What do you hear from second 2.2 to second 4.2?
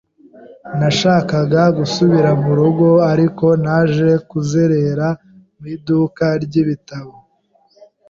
mu rugo, ariko naje